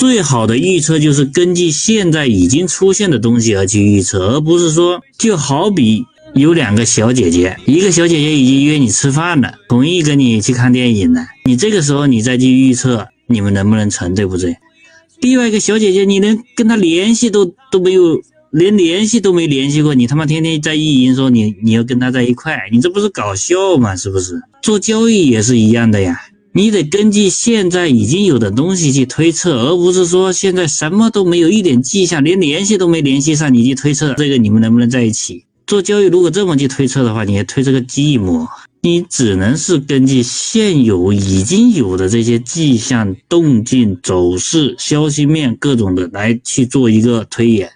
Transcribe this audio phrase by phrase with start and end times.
[0.00, 14.56] 最好的预测就是根据现在已经出现的东西而去预测，而不是说就好比有两个小姐姐，一个小姐姐已经约你吃饭了，同意跟你去看电影了，你这个时候你再去预测你们能不能成，对不对？
[15.20, 18.22] 另外一个小姐姐，你连跟她联系都都没有，
[18.52, 23.94] 连联系都没联系过，你他妈天天在意淫说你你要跟她在一块，你这不是搞笑吗？
[23.94, 24.40] 是不是？
[24.62, 26.22] 做交易也是一样的呀。
[26.52, 36.06] 你得根据现在已经有的东西去推测，而不是说现在什么都没有，一点迹象，连联系都没联系上，你去推测这个你们能不能在一起做交易？
[36.06, 38.48] 如果这么去推测的话，你还推测个寂寞，
[38.80, 47.70] 你只能是根据现有已经有的这些迹象、动静、走势、消息面各种的来去做一个推演。